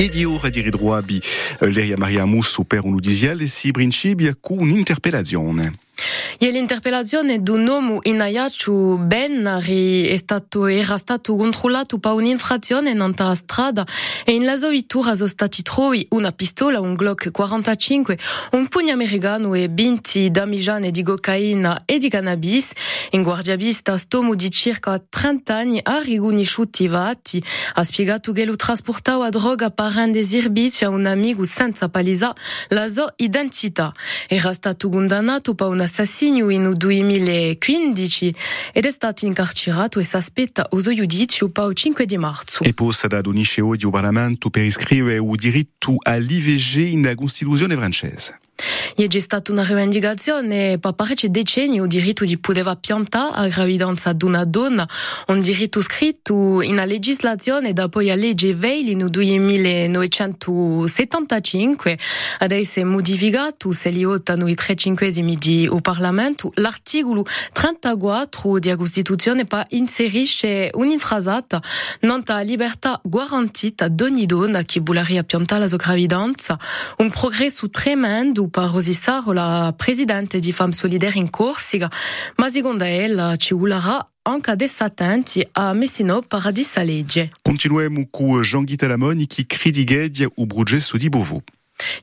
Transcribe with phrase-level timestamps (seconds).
[0.00, 1.20] E di ora di ridroabi
[1.58, 5.74] Leria Maria Musso per un udisiale si principia con un'interpellazione.
[6.42, 8.16] E l'interpellazione d'un uomo in
[8.98, 13.86] Bennari è stato, era stato controllato per un'infrazione in una strada
[14.24, 18.18] e in la sua vettura sono stati trovati una pistola, un Glock 45,
[18.52, 22.72] un pugno americano e 20 damigiane di cocaina e di cannabis.
[23.10, 27.44] In guardiabista stomo di circa 30 anni ha riconosciuto i fatti,
[27.74, 32.34] ha spiegato che lo trasportava droga per rendere servizio a un amico senza palisa
[32.68, 33.92] la sua identità.
[34.26, 38.34] Era stato condannato per un assassinio in 2015
[38.72, 42.62] ed è stato incarcerato e si aspetta uso giudizio per il 5 di marzo.
[42.62, 48.40] E possa da donisce oggi al Parlamento per iscrivere il diritto all'IVG nella Costituzione francese.
[48.94, 54.12] È già stata una rivendicazione per parecchi decenni il diritto di poter piantare a gravidanza
[54.12, 54.88] di donna,
[55.28, 59.10] un diritto scritto in una legislazione dopo la legge Veil nel
[59.40, 61.98] 1975,
[62.38, 68.76] adesso è modificato, se li votano i tre cinquesimi di o Parlamento, l'articolo 34 della
[68.76, 71.62] Costituzione per inserisce un'infrasata
[72.00, 76.58] non la libertà garantita ad donna che vorrebbe piantare la sua gravidanza,
[76.98, 81.90] un progresso tremendo per Rosy Saro, la presidente di Femmes Solidaires in Corsica,
[82.36, 87.30] ma secondo ella ci vorrà anche adesso attenti a Messino Paradis legge.
[87.42, 91.42] Continuiamo con Jean-Guy Talamoni che critica il progetto di Beauvau.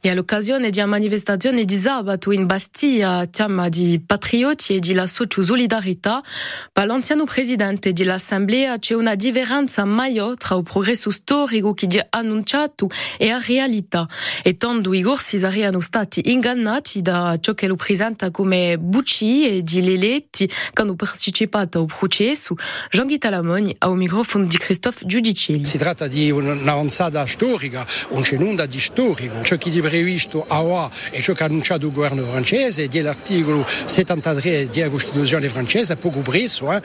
[0.02, 5.08] E all'occasione di una manifestazione di sabato in Bastia, chiama di patrioti e di la
[5.08, 6.24] solidarietà,
[6.72, 12.90] per l'anziano presidente dell'Assemblea c'è una differenza maggiore tra il progresso storico che è annunciato
[13.18, 14.08] e la realtà,
[14.44, 19.62] e tanto i corsi sarebbero stati ingannati da ciò che lo presenta come bucci e
[19.62, 22.56] di leletti che hanno partecipato al processo.
[22.90, 25.66] Jean-Guy Talamoni al microfono di Christophe Giudicelli.
[25.66, 30.90] Si tratta di un'avanzata storica, un cenunda di storico, ciò che di previsto a OA
[31.12, 36.72] e ciò che ha annunciato il governo francese dell'articolo 73 della Costituzione francese poco preso
[36.72, 36.82] eh,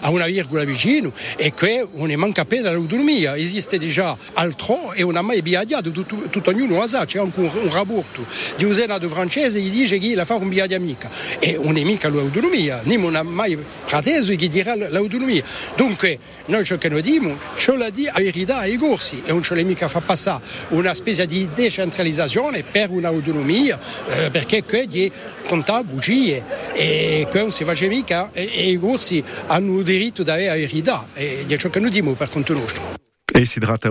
[0.00, 3.36] a una virgola vicino e che non manca appena l'autonomia.
[3.36, 5.90] Esiste già altro e non ha mai biadiato.
[5.90, 9.70] Tutto, tutto ognuno lo sa c'è anche un, un rapporto di un senato francese che
[9.70, 13.58] dice che la fa un biadia mica e non è mica l'autonomia non ha mai
[13.84, 15.42] preteso che dirà l'autonomia.
[15.74, 19.42] Dunque noi ciò che noi diciamo ce la di a verità ai corsi e non
[19.42, 22.25] ce l'è mica fa passare una spesa di decentralizzazione
[22.62, 23.78] per un'autonomia
[24.08, 25.10] eh, perché che di
[25.48, 30.22] contare bugie e che non si faccia mica e, e i corsi hanno il diritto
[30.22, 30.66] di avere la
[31.14, 32.94] e è ciò che noi diciamo per conto nostro.
[33.32, 33.88] E si tratta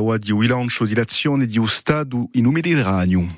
[3.06, 3.38] di.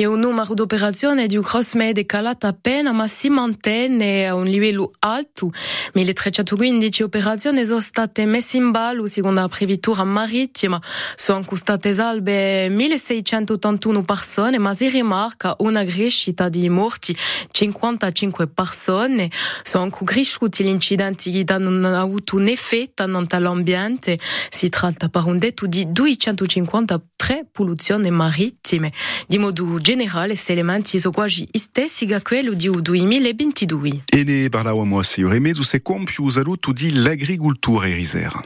[0.00, 4.44] E un numero operazioni di cross med è calato appena, ma si mantiene a un
[4.44, 5.50] livello alto.
[5.94, 10.80] 1315 operazioni sono state messe in ballo secondo la previtura marittima.
[11.16, 17.16] Sono state salve 1681 persone, ma si rimarca una crescita di morti
[17.50, 19.28] 55 persone.
[19.64, 24.16] Sono cresciuti gli incidenti che hanno avuto un effetto nell'ambiente.
[24.48, 27.17] Si tratta per un detto di 253
[27.50, 28.92] polluzioni marittime.
[29.26, 34.04] Di modo generale, questi elementi sono quasi stessi che quello di 2022.
[34.06, 38.40] E ne parlavamo a Signore Mezzo, se compiu saluto di l'agricoltura erisera.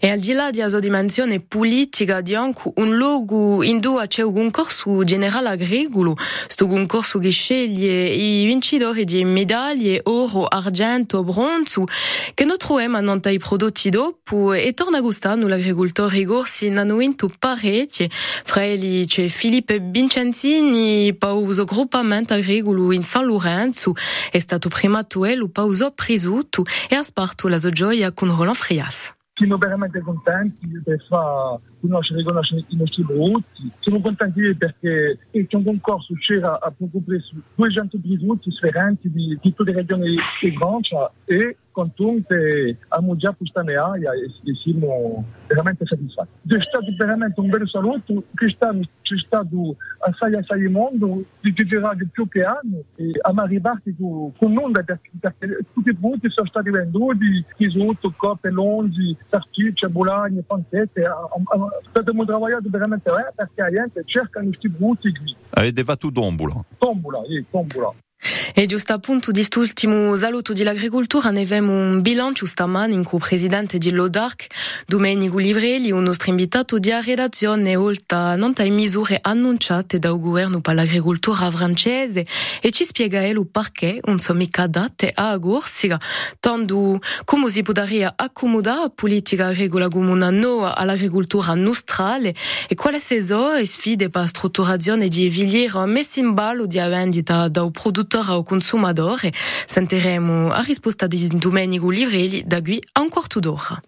[0.00, 4.32] E al di là di dimensione politica di anche un luogo in cui c'è un
[4.32, 11.84] concorso generale agricolo, questo concorso che sceglie i vincitori di medaglie oro, argento, bronzo,
[12.34, 14.52] che noi troviamo nei prodotti dopo.
[14.52, 17.28] E torna gustare l'agricoltore Gorsi hanno vinto
[18.44, 23.94] fra elli c'è Filippo Vincenzini il gruppamento agricolo in San Lorenzo,
[24.30, 28.56] è stato primato ello per il presuto e ha sparto la sua gioia con Roland
[28.56, 29.15] Frias.
[29.38, 33.70] Siamo veramente contenti di far conoscere, i nostri brutti.
[33.80, 35.18] Siamo contenti perché
[35.56, 40.16] un concorso c'era a poco preso 200 brutti differenti di tutte le regioni
[41.76, 46.28] di Francia e contente abbiamo già questa medaglia e siamo veramente soddisfatti.
[46.46, 52.26] È stato veramente un bel saluto, quest'anno c'è stato assai assai mondo, di girare più
[52.28, 55.00] che anno e a arrivati con, noi perché,
[55.72, 61.04] tutti i prodotti sono stati venduti, risotto, coppe, longi, salsicce, bologne, pancette,
[61.92, 64.68] abbiamo lavorato veramente bene perché la gente cerca questi
[65.12, 65.36] qui.
[65.50, 66.64] Avete fatto tombola?
[66.78, 67.94] Tombola, sì, tombola.
[68.54, 73.68] E giusto appunto di quest'ultimo saluto dell'agricoltura ne abbiamo un bilancio stamane in cui il
[73.78, 74.46] di Lodarc,
[74.86, 80.74] Domenico Livrelli, un nostro invitato di redazione, oltre non ai misure annunciate dal governo per
[80.74, 82.26] l'agricoltura francese
[82.60, 86.00] e ci spiega il perché non sono mica adatte a Corsica,
[86.40, 92.34] tanto come si potrebbe accomodare la politica agricola comune no all'agricoltura nostrale
[92.68, 97.70] e quali sono le sfide per strutturazione di filiere messe in ballo di vendita dal
[97.70, 99.20] produttore ao consumador.
[99.66, 103.82] Sentiremo a risposta di Domenico Livrelli da qui a un quarto d'ora.